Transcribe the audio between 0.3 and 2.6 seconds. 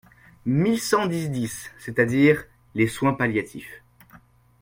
mille cent dix-dix», c’est-à-dire